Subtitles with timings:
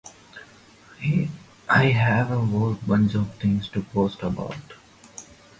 [1.69, 4.73] I have a whole bunch of things to post about.